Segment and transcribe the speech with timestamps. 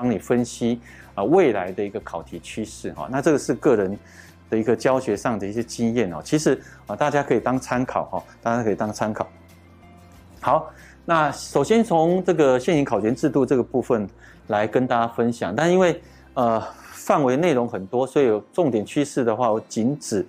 [0.00, 0.80] 帮你分析
[1.14, 3.06] 啊未来的一个考题趋势哈。
[3.10, 3.98] 那这个是个人
[4.48, 9.28] 的一个教学上的一些经验哦，其实啊大家可以当参考哈，大家可以当参考。
[10.40, 10.72] 好，
[11.04, 14.08] 那首先从这个现行考前制度这个部分
[14.46, 16.00] 来跟大家分享，但因为
[16.32, 16.58] 呃
[16.92, 20.26] 范围内容很多，所以有重点趋势的话，我仅只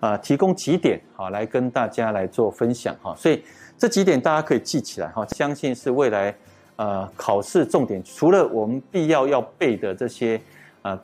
[0.00, 3.44] 啊提供几点好来跟大家来做分享哈，所以
[3.76, 6.34] 这几点大家可以记起来哈，相信是未来
[6.80, 10.40] 呃考试重点，除了我们必要要背的这些
[10.80, 10.98] 啊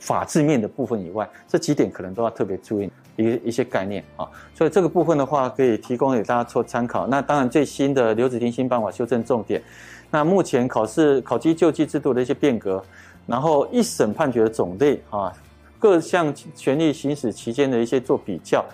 [0.00, 2.90] 法制面的部分以外，这几点可能都要特别注意。
[3.16, 7.06] 一一些概念啊，所以这个部分的话，可以提供给大家做参考。
[7.06, 9.62] 那当然，最新的留职停薪办法修正重点，
[10.10, 12.82] 那目前考试考绩救济制度的一些变革，
[13.26, 15.30] 然后一审判决的种类啊，
[15.78, 18.64] 各项权利行使期间的一些做比较，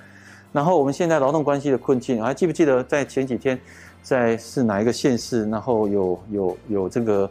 [0.52, 3.58] 然后我们现在劳动关系的困境，还记不记得在前几天，
[4.06, 7.30] 在是哪一个县市，然后有有有这个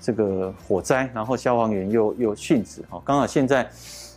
[0.00, 3.68] 这个火灾，然后消防员又又殉职啊，刚好现在。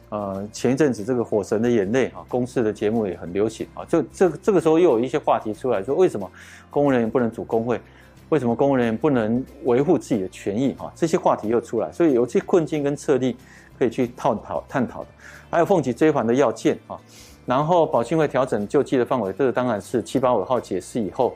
[0.09, 3.84] 呃，前一阵子这个《火神的眼泪》啊，公视的节目也很流行啊。
[3.86, 6.31] 就这这个时候又有一些话题出来说，为什么
[6.70, 7.81] 公务人员不能组工会？
[8.30, 10.75] 为什么公务人员不能维护自己的权益？
[10.78, 13.36] 啊，这些话题又出来，所以有些困境跟策略
[13.80, 15.08] 可以去探讨探讨的。
[15.50, 16.95] 还有奉集追还的要件啊，
[17.47, 21.36] 然后保信会调整救济的范围，这个当然是七八五号解释以后，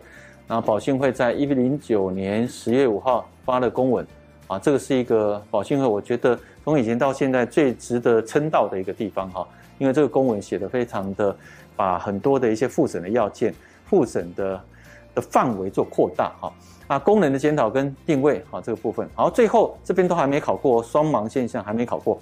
[0.49, 4.05] 然后保信会在一零九年十月五号发了公文。
[4.47, 6.37] 啊，这个是一个保信会，我觉得。
[6.65, 9.47] 从以前到现在最值得称道的一个地方哈，
[9.79, 11.35] 因为这个公文写得非常的，
[11.75, 13.51] 把很多的一些复审的要件、
[13.85, 14.61] 复审的
[15.15, 16.53] 的范围做扩大哈。
[16.85, 22.19] 啊，功能的检讨跟定位哈这个部分，好，最后这边都还没考过双盲现象还没考过，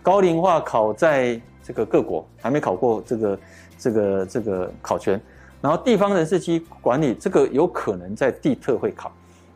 [0.00, 3.38] 高龄化考在这个各国还没考过这个
[3.78, 5.20] 这个这个考全，
[5.62, 9.10] 然后地方人事及管理这个有可能在地特会考，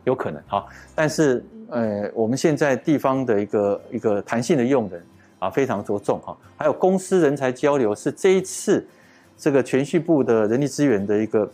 [0.05, 1.45] 有可能哈，但是。
[1.69, 5.05] 呃，我们现在地方的一个一个弹性的用人
[5.37, 6.33] 啊，非常着重哈。
[6.55, 8.87] 还有公司人才交流是这一次
[9.37, 11.51] 这个全序部的人力资源的一个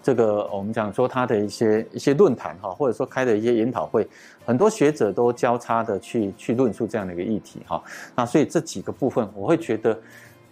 [0.00, 4.06] 这个我们讲说他的一些一些论坛哈，或者说开的一些研讨会，
[4.46, 7.82] 很多学者都交叉的去去论述这样的一个议题哈。
[8.14, 9.98] 那所以这几个部分，我会觉得，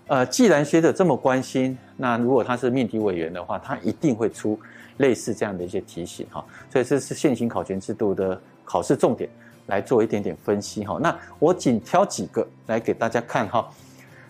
[0.06, 4.58] 呃，既然学者这么关心，那如果他是命题委员的话，他一定会出。
[4.98, 9.28] 类似这样的一些提醒哈，所以这是现行考前制度的考试重点，
[9.66, 10.98] 来做一点点分析哈。
[11.02, 13.66] 那我仅挑几个来给大家看哈。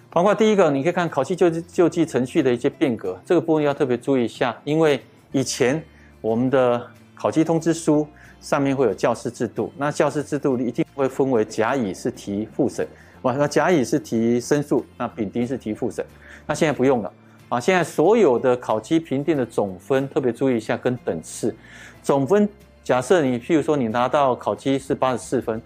[0.08, 5.82] 包括第一个，你可以看考期救济救济程序的一些变革，这个部分要特别注意一下，因为以前
[6.20, 6.80] 我们的
[7.14, 8.06] 考期通知书
[8.40, 12.86] 上面会有教师制度，那教师制度一定会分为甲乙是提复审，
[13.22, 16.04] 哇，那甲乙是提申诉，那丙丁是提复审，
[16.46, 17.12] 那现在不用了。
[17.48, 21.54] 啊，现在所有的考期评定的总分，特别注意一下跟等次。
[22.02, 22.48] 总分，
[22.82, 25.60] 假设你譬如说你拿到考期是八十四分，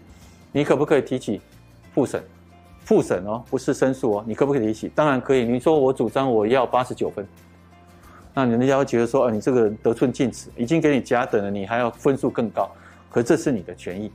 [0.52, 1.40] 你可不可以提起
[1.94, 2.22] 复审？
[2.84, 4.92] 复审哦，不是申诉哦，你可不可以提起？
[4.94, 5.44] 当然可以。
[5.44, 7.26] 你说我主张我要八十九分，
[8.34, 12.70] 那人家会觉得说，啊，你这个得寸进尺，已经给你甲等了，你还要分数更高，
[13.10, 14.10] 可这是你的权益，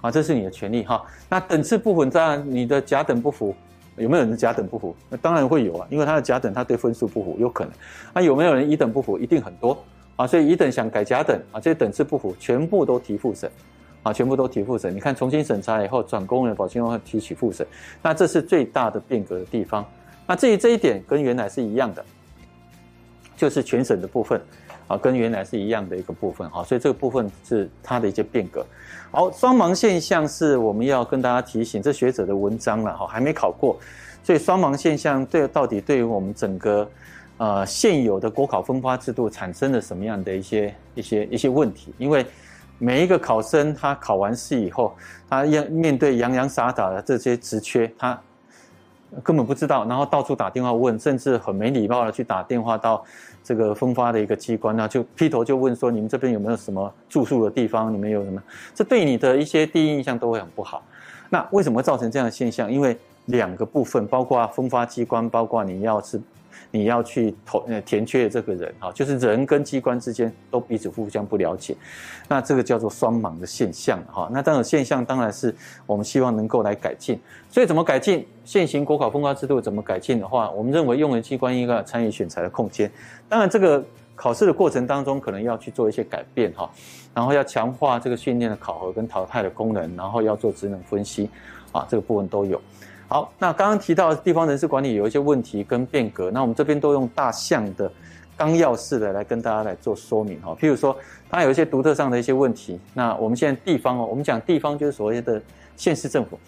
[0.00, 1.04] 啊，这是你的权利哈。
[1.28, 3.54] 那等次不符，当然你的甲等不符。
[3.96, 4.96] 有没有人甲等不符？
[5.10, 7.72] 那当然会有啊，因为他的甲等他对分数不符，有可能。
[8.14, 9.18] 那有没有人乙等不符？
[9.18, 9.76] 一定很多
[10.16, 10.26] 啊。
[10.26, 13.50] 所以乙等想改甲等啊，这些等次不符，全部都提复审
[14.02, 14.94] 啊，全部都提复审。
[14.94, 17.66] 你看重新审查以后，转公务员保信会提起复审，
[18.00, 19.84] 那这是最大的变革的地方。
[20.26, 22.02] 那至于这一点跟原来是一样的，
[23.36, 24.40] 就是全审的部分
[24.90, 28.66] 啊，跟原来是一样的一个部分啊，所以这个部分是它的一些变革。
[29.12, 33.78] 好，双盲现象是我们要跟大家提醒，这学者的文章了哈，还没考过，
[34.24, 36.90] 所以双盲现象对到底对于我们整个
[37.36, 41.94] 呃现有的国考分发制度产生了什么样的一些一些一些问题？
[41.96, 42.26] 因为
[42.78, 44.96] 每一个考生他考完试以后，
[45.28, 48.20] 他要面对洋洋洒洒的这些职缺，他
[49.22, 53.04] 根本不知道，然后到处打电话问，甚至很没礼貌的去打电话到。
[53.42, 57.90] 这个分发的一个机关呢，就劈头就问说：“你们这边有没有什么住宿的地方？
[57.90, 58.40] 你们有什么？”
[58.74, 60.82] 这对你的一些第一印象都会很不好。
[61.30, 62.70] 那为什么造成这样的现象？
[62.70, 66.20] 因为两个部分，包括分发机关，包括你要是。
[66.70, 71.76] 你要去投呃填缺的这个人哈，就是人跟机关之间都彼此互相不了解，
[72.28, 74.28] 那这个叫做双盲的现象哈。
[74.32, 75.54] 那这种现象当然是
[75.86, 77.18] 我们希望能够来改进。
[77.50, 78.26] 所以怎么改进？
[78.44, 82.90] 现行国考分发制度怎么改进的话，我们认为用人机关应该参与选才的空间。
[83.28, 83.84] 当然，这个
[84.14, 86.70] 考试的过程当中可能要去做一些改变哈，
[87.14, 91.28] 然后要强化这个训练的考核跟淘汰的功能，然后要做职能分析
[91.72, 92.60] 啊，这个部分都有。
[93.12, 97.90] 好，那刚刚提到地方人事管理有一些问题跟变革，那我们这边都用大项的
[98.36, 100.56] 纲要式的来跟大家来做说明哈。
[100.60, 100.96] 譬如说，
[101.28, 102.78] 它有一些独特上的一些问题。
[102.94, 105.42] 那我们现在地方哦，我们讲地方就是所谓的
[105.76, 106.38] 县市政府。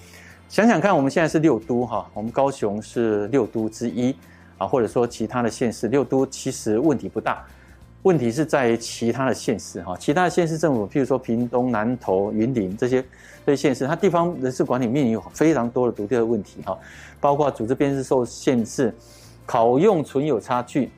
[0.48, 4.14] 想想看，我们现在是六都哈，我们高雄是六都之一
[4.56, 7.44] 啊，或者说其他的县市六都其实问题不大，
[8.02, 13.04] 问题是在于其他的县市哈，其他的县市政府，譬如说屏东、南投、云林这些
[13.46, 16.78] 这些县市，它地方人事管理面临有非常多的独特的问题哈，
[17.20, 18.94] 包括组织编制受限制，
[19.46, 20.90] 考用存有差距，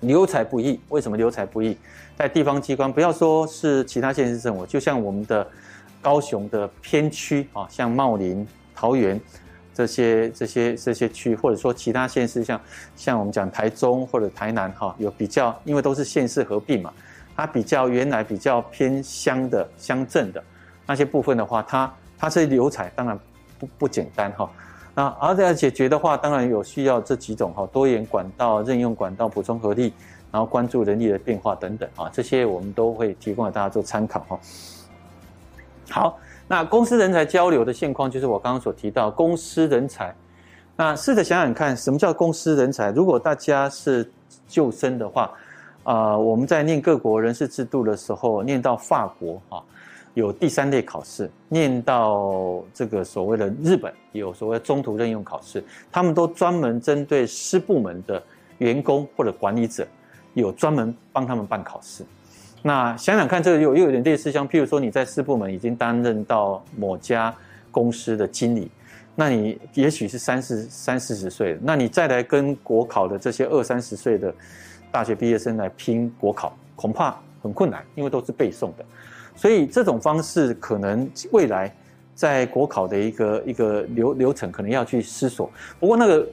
[0.00, 0.78] 留才不易。
[0.90, 1.76] 为什么留才不易？
[2.16, 5.46] 在地方机关，不要说是其他县市政府，就像我们的
[6.02, 8.46] 高雄的偏区啊，像茂林。
[8.72, 9.20] 桃园
[9.72, 12.60] 这些这些这些区，或者说其他县市，像
[12.96, 16.92] 像我们讲台中或者台南哈，有比较，因为都是县市合并嘛，
[17.36, 20.42] 它比较原来比较偏乡的乡镇的
[20.86, 23.18] 那些部分的话，它它这些留才当然
[23.58, 24.50] 不不简单哈。
[24.94, 29.94] 那而且要解决的话，当然有需要这几种哈，多元管道、任用管道、补充合力，
[30.32, 34.40] 然后关注人力的变化等等啊，这些我们都会提供给大家做参考哈。
[35.88, 36.18] 好。
[36.50, 40.12] 那公司人才交流的现况，就是我刚刚所提到公司人才。
[40.74, 42.90] 那试着想想看，什么叫公司人才？
[42.90, 44.10] 如果大家是
[44.48, 45.30] 旧生的话，
[45.84, 49.62] 啊，我们在念各国人事制度的时候，念到法国啊，
[50.14, 55.62] 有第三类考试；念到这个所谓的日本，有所谓中途任用考试，
[55.92, 58.20] 他们都专门针对师部门的
[58.58, 59.86] 员工或者管理者，
[60.34, 62.04] 有专门帮他们办考试。
[62.62, 67.34] 那想想看，这个又又有点类似，像譬如说你在四部门已经担任到某家
[67.70, 68.70] 公司的经理，
[69.16, 74.34] 那你也许是三四三四十岁，那你再来跟国考的这些二三十岁的
[74.92, 78.84] 大学毕业生来拼国考，恐怕很困难，因为都是背诵的。
[79.34, 81.74] 所以这种方式可能未来
[82.14, 85.50] 在国考的一个一个流流程可能要去思索。
[85.78, 86.28] 不过那个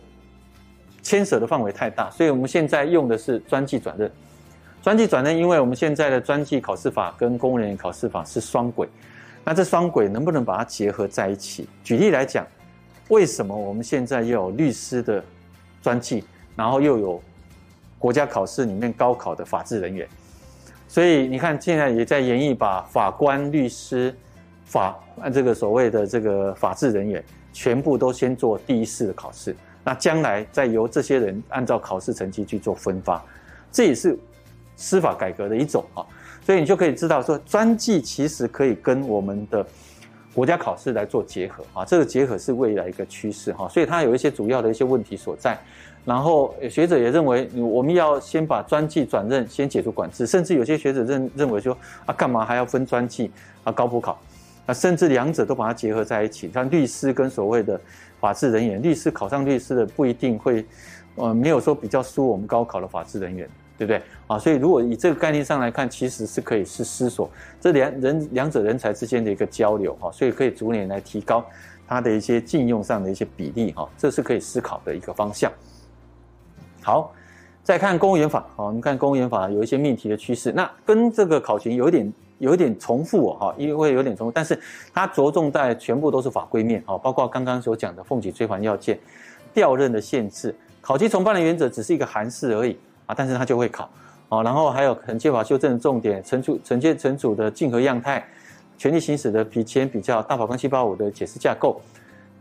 [1.01, 4.11] 牵涉的范围太大，所以我们现在用的是专技转任。
[4.87, 8.87] 专技转正，因为我们现在的专技考试法跟公务人员考试法是双轨，
[9.43, 11.67] 那这双轨能不能把它结合在一起？
[11.83, 12.47] 举例来讲，
[13.09, 15.21] 为什么我们现在又有律师的
[15.81, 16.23] 专技，
[16.55, 17.21] 然后又有
[17.99, 20.07] 国家考试里面高考的法制人员？
[20.87, 24.15] 所以你看，现在也在研议把法官、律师、
[24.63, 24.97] 法
[25.33, 33.21] 这个所谓的这个法制人员，全部都先做第一试的考试，那将来再由这些人按照考试成绩去做分发，
[33.69, 34.17] 这也是。
[34.77, 36.05] 司法改革的一种啊，
[36.45, 39.65] 所以你就可以知道说，专技其实可以跟我们的
[40.33, 45.57] 国家考试来做结合啊，这个结合是未来一个趋势哈，所以它有一些主要的一些问题所在。
[46.05, 53.29] 然后学者也认为，我们要先把专技转任先解除管制，甚至有些学者认认为说啊，干嘛还要分专技
[53.65, 54.17] 啊高普考
[54.65, 57.77] 啊，甚至两者都把它结合在一起，像律师跟所谓的
[58.21, 60.65] 法制人员，律师考上律师的不一定会，
[61.15, 63.49] 呃，没有说比较输我们高考的法制人员。
[63.77, 64.39] 对不对啊？
[64.39, 67.29] 所以如果以这个概念上来看，其实是可以是思索
[67.61, 71.45] 这两人两者人才之间的一个交流哈，所以可以逐年来提高
[71.87, 75.51] 它的一些禁用上的一些比例哈，这是可以思考的一个方向。
[76.81, 77.13] 好，
[77.63, 84.59] 再看公务员法，好，我们看公务员法有一些命题的趋势，那跟这个考勤有一点有一点重复哦哈，因为有点重复，但是
[84.93, 88.97] 它着重在全部都是法规面哈，包括刚刚所讲的俸给追还要件、
[89.53, 92.77] 调任的限制、考绩从办的原则，只是一个函释而已。
[93.07, 93.89] 啊，但是他就会考，
[94.29, 98.23] 哦，然后还有惩戒法修正的重点，惩处惩戒惩处的竞合样态，
[98.77, 101.81] 权力行使的比前比较，大法官七八五的解释架构，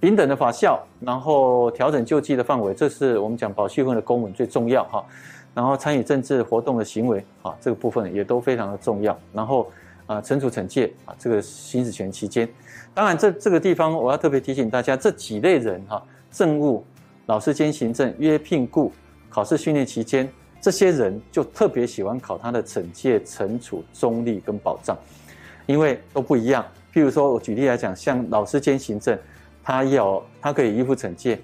[0.00, 5.04] 平等的法效，然后调整救济的范围，这是我们讲保序分的公文最重要哈，
[5.54, 9.70] 然后参与政治活动的行为啊，这个部分也都非常的重要，然后
[10.06, 12.48] 啊，惩处惩戒啊，这个行使权期间，
[12.92, 16.84] 当然这这个地方我要特别提醒大家，这几类人哈，政务、
[17.26, 18.92] 老师兼行政、约聘雇、
[19.30, 20.28] 考试训练期间。
[20.66, 24.98] 这些人就特别喜欢考他的惩戒、惩处、中立跟保障，
[25.64, 26.66] 因为都不一样。
[26.92, 29.16] 譬如说，我举例来讲，像老师兼行政，
[29.62, 31.38] 他要他可以依附惩戒，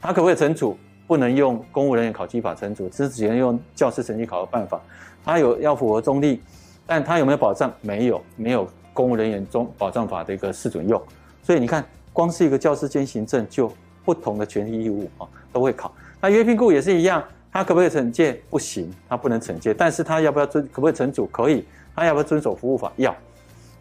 [0.00, 0.78] 他可不可以惩处？
[1.08, 4.80] 不能用公务人员考绩法惩处，只只能用教师成绩考核办法。
[5.24, 6.40] 他有要符合中立，
[6.86, 7.74] 但他有没有保障？
[7.80, 11.02] 没有，没有公务人员中保障法的一个适准用。
[11.42, 13.72] 所以你看，光是一个教师兼行政，就
[14.04, 15.92] 不同的权利义务啊都会考。
[16.20, 17.20] 那约聘雇也是一样。
[17.52, 18.40] 他可不可以惩戒？
[18.48, 19.74] 不行，他不能惩戒。
[19.74, 20.62] 但是他要不要遵？
[20.68, 21.26] 可不可以惩处？
[21.26, 21.64] 可以。
[21.94, 22.92] 他要不要遵守服务法？
[22.96, 23.14] 要。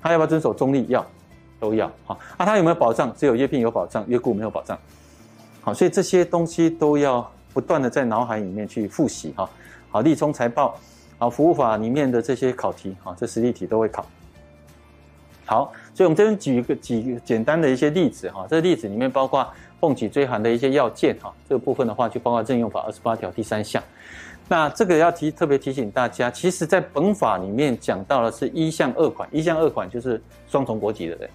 [0.01, 0.85] 他要不要遵守中立？
[0.87, 1.05] 要，
[1.59, 1.91] 都要。
[2.05, 3.13] 好，啊，他有没有保障？
[3.15, 4.77] 只有约聘有保障，约雇没有保障。
[5.61, 9.49] 好，所以这些东西都要不断的在脑海里面去复习哈。
[9.91, 10.79] 好，立充财报，
[11.17, 14.05] 好，服务法里面的这些考题，哈，这实例题都会考。
[15.45, 18.45] 好，所以我们这边举一个几个简单的一些例子哈。
[18.49, 19.47] 这例子里面包括
[19.79, 23.81] 俸给追函的一些要件哈，这个部分的话就包括任用法二十八条第三项。
[24.47, 31.29] 那这个要提特别提醒大家，其实在本法里面讲到的是一项二款，一项二款就是双重国籍的人，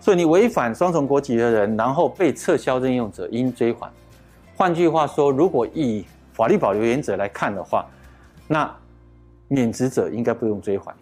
[0.00, 3.88] 所以你违反双重国籍的人，然后被撤销任用者应追还。
[4.56, 7.86] 换句话说，如果以法律保留原则来看的话，
[8.48, 8.68] 那
[9.46, 10.92] 免职者应该不用追还，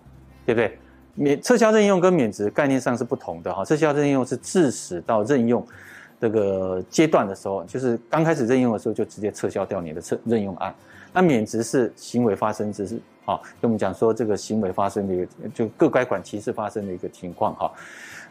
[0.45, 0.79] 对不对？
[1.15, 5.67] 免撤销任用跟免职概念上是不同的哈，撤销任用是致使到任用
[6.21, 10.75] 这个阶段的时候，就是刚开始任用的时候就直接撤销掉你的撤任用案。
[11.13, 17.73] 那免职是行为发生之事，好，跟我们讲说这个行为发生的一个，就各该管其事发生的一个情况哈。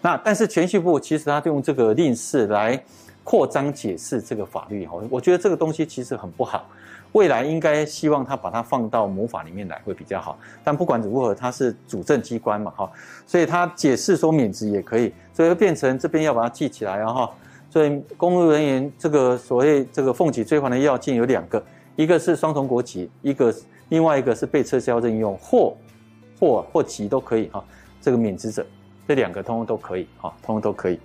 [0.01, 2.81] 那但是銓叙部其实他用这个令释来
[3.23, 6.69] 扩张解释这个法律哈，我觉得这个东西其实很不好。
[7.11, 10.39] 未来应该希望他把它放到母法里面来会比较好。
[10.63, 12.89] 但不管如何，他是主政机关嘛哈，
[13.25, 17.29] 所以他解释说免职也可以，所以变成这边要把它记起来然后。
[17.69, 21.63] 所以公务人员这个所谓这个俸给追还的要件有两个。
[21.95, 23.53] 一个是双重国籍，一个
[23.89, 25.75] 另外一个是被撤销任用或
[26.39, 27.61] 或或籍都可以哈。
[28.01, 28.65] 这个免职者，
[29.05, 30.97] 这两个通通都可以哈，通通都可以。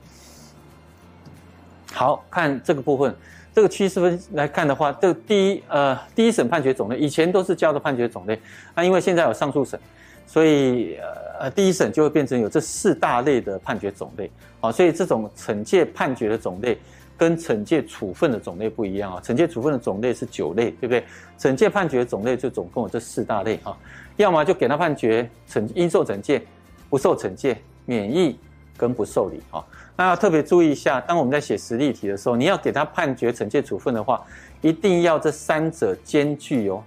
[1.92, 3.12] 好，看这个部分，
[3.52, 8.40] 这个趋势分来看的话，这第一呃第一审判决种类以前都是叫的判决种类，
[8.76, 9.78] 那因为现在有上诉审，
[10.26, 10.96] 所以
[11.40, 16.78] 呃第一审就会变成有这四大类的判决种类啊，所以这种惩戒判决的种类。
[17.16, 21.04] 跟惩戒处分的种类不一样啊，惩戒处分的种类是九类，对不对？
[21.38, 23.78] 惩戒判决的种类就总共有这四大类哈，
[24.16, 26.42] 要么就给他判决惩应受惩戒，
[26.90, 28.36] 不受惩戒，免疫
[28.76, 29.64] 跟不受理啊。
[29.96, 34.20] 那要特别注意一下，当我们在写实例题的时候，你要给他判决惩戒处分的话，
[34.60, 36.82] 一定要这三者兼具哦。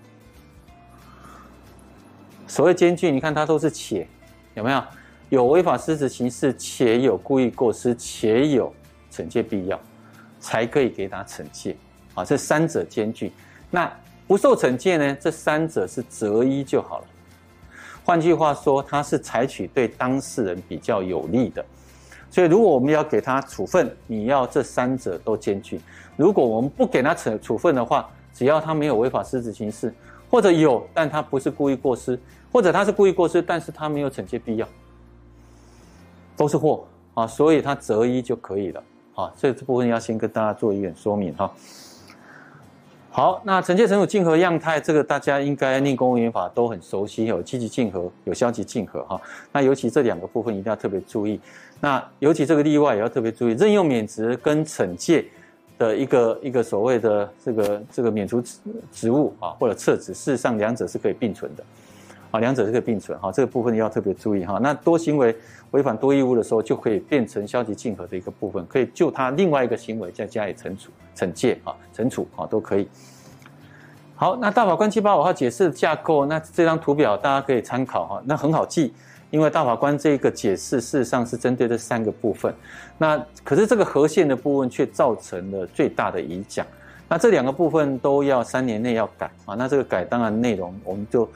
[2.48, 4.08] 所谓兼具，你看它都是且，
[4.56, 4.84] 有没有？
[5.30, 8.74] 有违法失职刑事，且有故意过失，且有
[9.12, 9.80] 惩戒必要。
[10.40, 11.76] 才可以给他惩戒，
[12.14, 13.34] 啊，这三者兼具。
[13.72, 13.92] 那
[14.28, 15.18] 不受惩戒呢？
[15.20, 17.06] 这三者是择一就好了。
[18.06, 21.66] 换句话说，他是采取对当事人比较有利的。
[22.30, 25.82] 所以，如果我们要给他处分，你要这三者都兼具。
[26.16, 29.92] 如果我们不给他处处分的话，只要他没有违法失职刑事，
[30.30, 32.20] 或者有，但他不是故意过失，
[32.52, 34.68] 或者他是故意过失，但是他没有惩戒必要，
[36.36, 38.84] 都是祸啊，所以他择一就可以了。
[39.18, 39.34] 啊！
[39.36, 41.52] 所以这部分要先跟大家做一点说明哈。
[43.10, 49.20] 好，那惩戒惩处竞合样态，这个大家应该念公务员法都很熟悉，有积极竞合，有消极竞合哈。
[49.52, 51.42] 那尤其这两个部分一定要特别注意。
[51.82, 55.26] 那尤其这个例外也要特别注意，任用免职跟惩戒
[55.78, 58.58] 的一个一个所谓的这个这个免除职
[58.92, 61.64] 职务啊或者撤职，事实上两者是可以并存的。
[62.30, 64.60] 啊，两者是可以并存哈，这个部分要特别注意哈。
[64.62, 65.34] 那多行为
[65.72, 72.86] 违反多义务的时候，就可以变成消极竞合的一个部分，可以就他另外一个行为再加以惩处、惩戒啊、惩处啊都可以。
[74.14, 78.22] 好，那大法官七八五号解释架构，那这张图表大家可以参考哈。
[78.26, 78.94] 那很好记，
[79.30, 82.54] 因为大法官这个解释事实上是针对这三个部分。
[82.98, 86.66] 那可是这个合宪的部分却造成了最大的影响。
[87.10, 89.56] 那这两个部分都要三年内要改啊。
[89.56, 91.30] 那这个改当然内容我们就。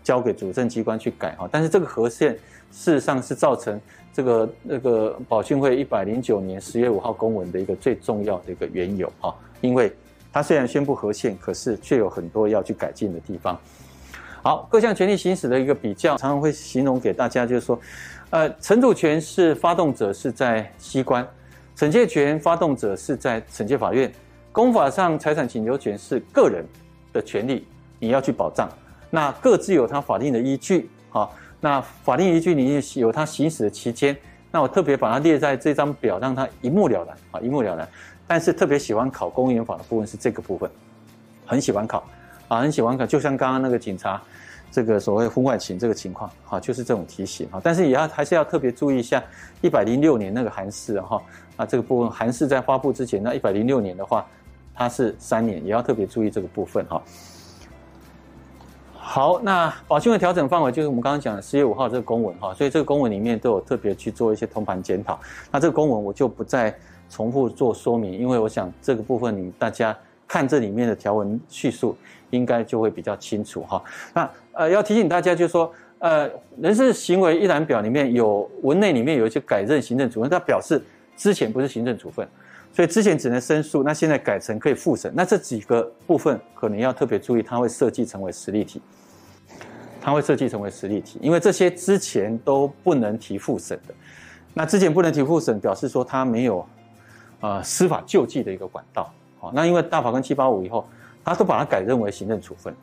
[0.00, 2.32] 交给主政机关去改哈，但是这个合宪
[2.72, 3.78] 事实上是造成
[4.10, 9.92] 这个那个保训会一百零九年十月五号公文的一个最重要的一个缘由哈，因为
[10.32, 13.60] 它虽然宣布合宪，可是却有很多要去改进的地方。
[14.48, 17.78] 好，各项权利行使的一个比较，常常会形容给大家，就是说，
[18.30, 21.22] 呃，惩处权是发动者是在机关，
[21.76, 24.10] 惩戒权发动者是在惩戒法院，
[24.50, 26.64] 公法上财产请求权是个人
[27.12, 27.66] 的权利，
[27.98, 28.66] 你要去保障。
[29.10, 34.16] 那各自有它法定的依据，好，那法定依据你有它行使的期间，
[34.50, 37.86] 那我特别把它列在这张表，让它一目了然，啊，一目了然。
[38.26, 40.70] 但是特别喜欢考公务员法的部分是这个部分，
[41.44, 42.02] 很喜欢考，
[42.48, 44.20] 啊，很喜欢考，就像刚刚那个警察
[44.70, 49.22] 这个所谓婚外情这个情况，啊，就是这种题型，啊，但是也要还是要特别注意一下
[49.60, 51.22] 一百零六年那个函释，哈，
[51.56, 54.26] 啊，这个部分函释在发布之前，那一百零六年的话，
[54.74, 57.02] 它是三年，也要特别注意这个部分，哈。
[58.94, 65.18] 好，那保训会调整范围就是我们刚刚讲的十月五号这个公文哈，所以这个公文里面都有特别去做一些通盘检讨。
[65.50, 66.76] 那这个公文我就不再
[67.08, 69.96] 重复做说明，因为我想这个部分你大家
[70.28, 71.96] 看这里面的条文叙述，
[72.30, 73.82] 应该就会比较清楚哈。
[74.14, 76.30] 那呃要提醒大家就是说，呃
[76.60, 80.80] 人事行为一览表里面有文内里面有一些改任行政处分，它表示
[81.16, 82.28] 之前不是行政处分，
[82.72, 88.80] 所以之前只能申诉，那现在改成可以复审，那这几个部分可能要特别注意，它会设计成为实例题。
[90.00, 93.92] 它会设计成为实例题，因为这些之前都不能提复审的。
[94.54, 96.64] 那之前不能提复审，表示说他没有
[97.40, 99.12] 呃司法救济的一个管道。
[99.40, 100.84] 好，那因为大法官七八五以后，
[101.24, 102.74] 他都把它改认为行政处分，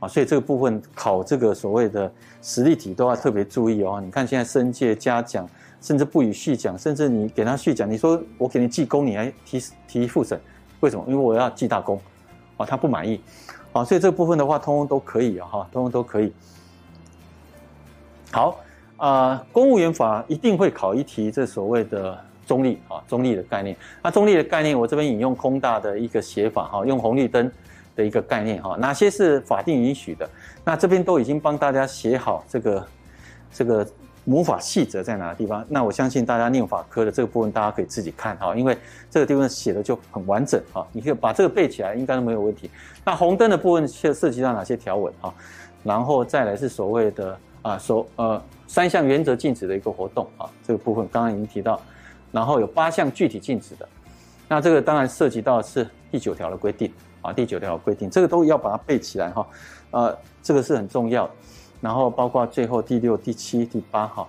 [0.00, 4.00] 啊，所以这个部分考这个所谓的实例题都要特别注意哦。
[4.04, 5.48] 你看现在申诫嘉奖，
[5.80, 10.40] 甚至不予续奖，甚至你给他续奖，你说我给你记功，你还提提复审，
[10.80, 11.04] 为什么？
[11.06, 12.00] 因为我要记大功，
[12.56, 13.20] 啊，他不满意，
[13.72, 16.32] 啊，所以这部分的话，通通都可以啊，哈，通通都可以。
[18.32, 18.58] 好，
[18.96, 22.18] 啊，公务员法一定会考一题，这所谓的。
[22.46, 23.76] 中立啊，中立的概念。
[24.02, 27.50] 那中立的概念，我这边引用空大的一个写法哈，用红绿灯
[27.94, 30.28] 的一个概念哈，哪些是法定允许的？
[30.64, 32.86] 那这边都已经帮大家写好这个
[33.52, 33.86] 这个
[34.24, 35.64] 母法细则在哪个地方。
[35.68, 38.76] 那我相信大家念法科的这个部分，大家可以自己看哈，因为
[39.10, 42.70] 这个地方写的就很完整哈，你可以把这个背起来，应该都没有问题。
[43.04, 45.32] 那红灯的部分涉涉及到哪些条文哈？
[45.82, 51.80] 然后再来是所谓的啊，所呃三项原则禁止的一个活动啊，这个部分刚刚已经提到。
[52.32, 53.88] 然后有八项具体禁止的，
[54.48, 59.46] 那这个当然涉及到是第九条的规定啊，第九条的规定，这个都要把它背起来哈，
[59.90, 61.30] 呃，这个是很重要。
[61.80, 64.28] 然后包括最后第六、第七、第八哈，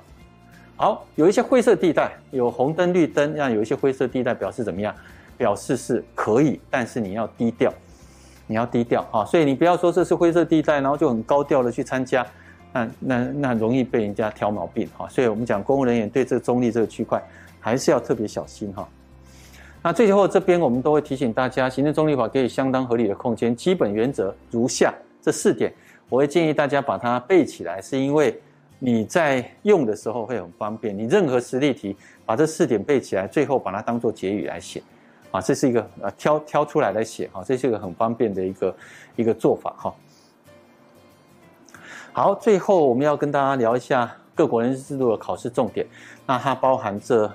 [0.75, 4.93] 好，有一些灰色地带，有红灯、绿灯，那有一些灰色地带表示怎么样？
[5.37, 7.73] 表示是可以，但是你要低调，
[8.47, 12.25] 你要低调啊，所以你不要说这是灰色地带，然后就很高调的去参加，
[12.71, 15.07] 那那那容易被人家挑毛病哈。
[15.09, 17.21] 所以我们讲公务人员对这个中立这个区块。
[17.63, 18.85] 还是要特别小心哈。
[19.81, 23.55] 那最后这边我们都会提醒大家，行政中立法给予相当合理的空间。
[23.55, 25.73] 基本原则如下这四点，
[26.09, 28.37] 我会建议大家把它背起来，是因为
[28.79, 30.97] 你在用的时候会很方便。
[30.97, 34.83] 你任何实例题把这四点背起来，最后把它当做结语来写，
[35.31, 38.75] 啊，这是一个呃挑挑出来来写哈，这是一个很方便的一个
[39.15, 39.93] 一个做法哈。
[42.13, 45.85] 好，最后我们要跟大家聊一下各国人事制度的考试重点，
[46.25, 47.29] 那它包含这。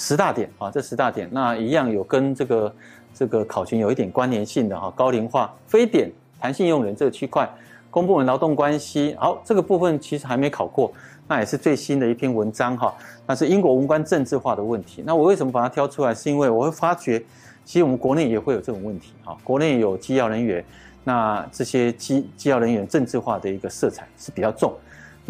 [0.00, 2.72] 十大点啊，这十大点，那一样有跟这个
[3.12, 7.50] 这个考勤有一点关联性的哈，高龄化、非典、弹性用人这个区块，
[7.90, 10.92] 公部门劳动关系，好，这个部分其实还没考过，
[11.26, 12.94] 那也是最新的一篇文章哈，
[13.26, 15.02] 那是英国无关政治化的问题。
[15.04, 16.14] 那我为什么把它挑出来？
[16.14, 17.18] 是因为我会发觉，
[17.64, 20.64] 其实我们国内也会有这种问题哈，国内有机要人员，
[21.02, 24.72] 那这些机机要人员政治化的一个色彩是比较重。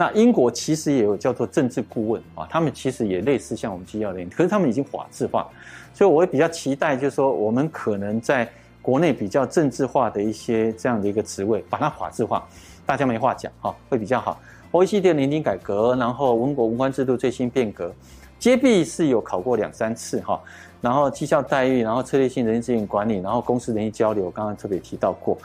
[0.00, 5.48] 那英国其实也有叫做政治顾问啊，他们其实也类似像我们机要人员，可是他们已经法制化，
[5.92, 8.48] 所以我会比较期待，就是说我们可能在
[8.80, 12.46] 国内比较政治化的一些这样的一个职位，把它法制化，
[12.86, 14.40] 大家没话讲哈，会比较好。
[14.70, 17.92] OECD 年金改革，然后文国文官制度最新变革，
[18.38, 20.40] 接弊是有考过两三次哈，
[20.80, 25.36] 然后绩效待遇，然后策略性人力资源管理，然后公司人力交流，刚刚特别提到过。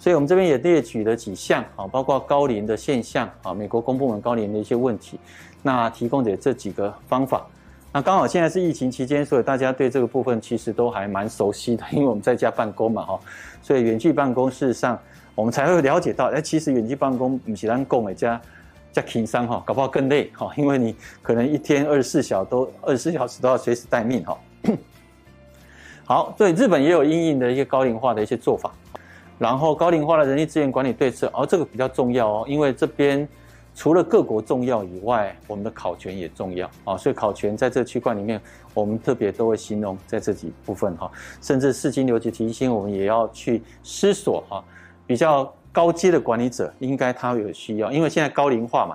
[0.00, 5.20] 所以，我们这边也列举了几项啊，包括高龄的现象啊，美国公部门高龄的一些问题，
[5.62, 7.46] 那提供的这几个方法。
[7.92, 13.20] 那刚好现在是疫情期间，所以大家对这个部分其实都还蛮熟悉的， 因为我们在家办公嘛哈，
[13.60, 14.98] 所以远距办公事实上
[15.34, 18.40] 我们才会了解到，哎，其实远距办公不是咱讲的加
[18.92, 24.38] 加轻松哈，搞不好更累哈，因为你可能一天二十四小都二十四小时都要随时待命哈。
[26.06, 28.72] 好，对，日本也有因应的一些高龄化的一些做法。
[29.40, 33.26] 然后高龄化的人力资源管理对策，哦，这个比较重要哦，因为这边
[33.74, 38.38] 除了各国重要以外，我们的考权也重要啊，所以考权在这区块里面，
[38.74, 44.62] 我们特别都会形容在这几部分哈，甚至四金留级提醒，我们也要去思索哈，
[45.06, 48.94] 比较高阶的管理者应该他有需要，因为现在高龄化嘛，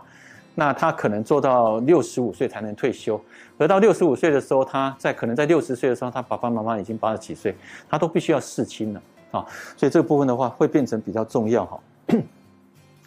[0.53, 3.19] 那他可能做到六十五岁才能退休，
[3.57, 7.55] 而到六十五岁的时候，他在可能在六十岁的时候，他爸爸妈妈已经八十几岁，
[7.89, 9.01] 他都必须要侍亲了。
[9.35, 9.45] 啊，
[9.75, 11.79] 所以这个部分的话会变成比较重要哈。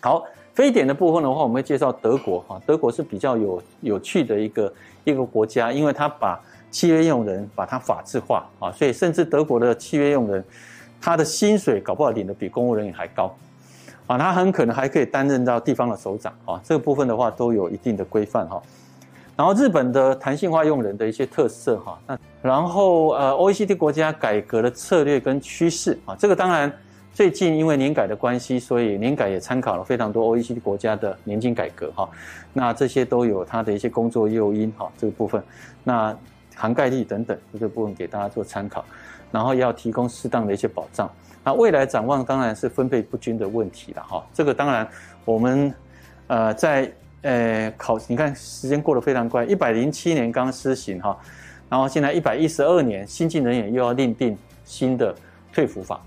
[0.01, 2.61] 好，非典的部分的话，我们会介绍德国哈。
[2.67, 4.73] 德国是比较有有趣的一个
[5.05, 6.39] 一个国家，因为他把
[6.71, 10.45] 契约用人把它法制化啊，所以甚至德国的契约用人，
[11.01, 13.35] 他的薪水搞不好领的比公务人员还高
[14.07, 16.61] 啊，他很可能还可以担任到地方的首长啊。
[16.63, 18.63] 这个部分的话都有一定的规范哈。
[19.39, 26.73] 然后日本的弹性化用人的一些特色哈，那然后呃 OECD 国家改革的策略跟趋势啊，这个当然
[27.13, 32.11] 最近因为年改的关系，所以年改也参考了非常多 OECD 国家的年金改革哈，
[32.53, 35.41] 那这些都有它的一些工作诱因哈，这个部分
[35.85, 36.13] 那
[36.57, 38.85] 涵盖率等等这个部分给大家做参考，
[39.31, 41.09] 然后要提供适当的一些保障，
[41.45, 44.89] 那未来展望当然是分配不均的问题了哈，这个当然
[45.25, 45.73] 我们
[46.27, 46.93] 呃在。
[47.23, 51.19] 呃，考你看时间过得非常快，一百零七年刚施行哈，
[51.69, 55.15] 然后现在一百一十二年新进人员又要另定新的
[55.53, 56.01] 退服法，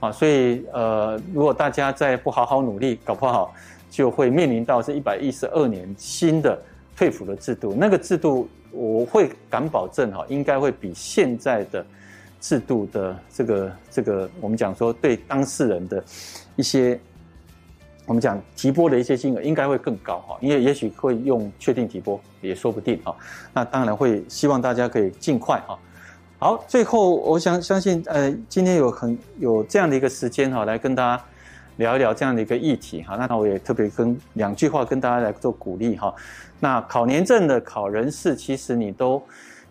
[0.00, 3.54] 啊，所以呃，如果大家再不好好努力，搞不好
[3.88, 6.60] 就会面临到这一百一十二年新的
[6.96, 11.86] 退服的制度，那个制度我会敢保证哈，应该会比现在的
[12.40, 16.02] 制度的这个这个，我们讲说对当事人的
[16.56, 16.98] 一些，
[18.08, 23.14] 我们讲提拨的一些金额应该会更高哈，因为也许会用确定提拨也说不定哈。
[23.54, 25.78] 那当然会希望大家可以尽快哈。
[26.40, 31.22] 好，最后我想相信呃，今天有很有这样的一个时间哈，来跟大家。
[31.78, 36.12] 聊一聊这样的一个议题哈，那我也特别跟两句话跟大家来做鼓励哈。
[36.58, 39.22] 那考年证的考人事，其实你都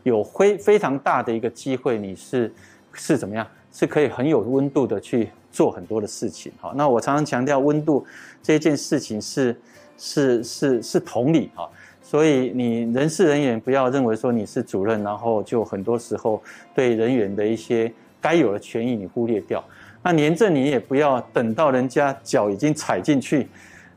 [0.04, 2.50] 有非非常大的一个机会，你是
[2.94, 3.46] 是怎么样？
[3.74, 6.72] 是可以很有温度的去做很多的事情哈。
[6.76, 8.06] 那我常常强调温度
[8.44, 9.60] 这件事情是
[9.98, 11.68] 是是是同理哈，
[12.00, 16.40] 所以你人事人员不要认为说你是主任，然后就很多时候
[16.76, 17.92] 对人员的一些
[18.22, 19.64] 该有的权益你忽略掉。
[20.04, 23.48] 那年政你也不要等到人家脚已经踩进去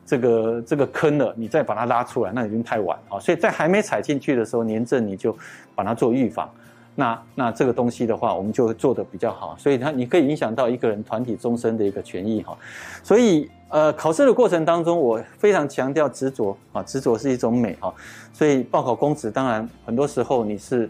[0.07, 3.21] 这个这个坑了，你再把它拉出来，那已经太晚啊！
[3.21, 5.37] 所以在还没踩进去的时候，年政你就
[5.75, 6.51] 把它做预防。
[7.01, 9.57] 那那这个东西的话，我们就会做得比较好。
[9.59, 12.57] 所以它你可以影响到一个人团体终身的一个权益哈。
[13.03, 17.93] 所以呃，考试的过程当中，我非常强调执着啊，执着是一种美哈。
[18.33, 20.89] 所以报考公职，当然很多时候你是。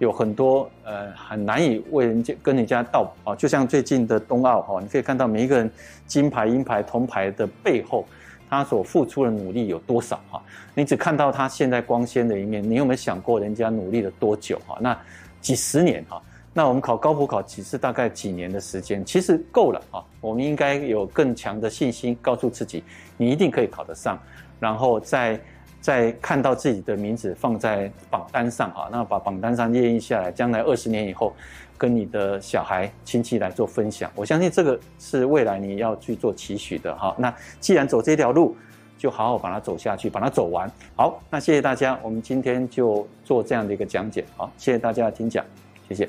[0.00, 5.70] 有很多呃很难以为人家跟人家道啊，就像最近的冬奥哈，你可以看到每一个人
[6.06, 8.06] 金牌、银牌、铜牌的背后，
[8.48, 10.40] 他所付出的努力有多少哈？
[10.74, 14.78] 你只看到他现在光鲜的一面，你有没有想过人家努力了多久哈？
[14.80, 14.98] 那
[15.40, 16.20] 几十年哈？
[16.52, 20.04] 那我们考高普考只是大概几年的时间，其实够了啊。
[20.20, 22.82] 我们应该有更强的信心，告诉自己
[23.16, 24.18] 你一定可以考得上，
[24.58, 25.40] 然后再。
[25.82, 31.34] 再看到自己的名字放在榜单上哈，那把榜单上列印下来，将来二十年以后，
[31.78, 34.10] 跟你的小孩亲戚来做分享。
[34.14, 37.16] 我相信这个是未来你要去做期许的哈。
[37.16, 38.54] 那既然走这条路，
[39.00, 40.70] 就好好把它走下去，把它走完。
[40.94, 44.22] 好，那谢谢大家，我们今天就做这样的一个讲解。
[44.36, 45.42] 好，谢谢大家的听讲，
[45.88, 46.06] 谢谢。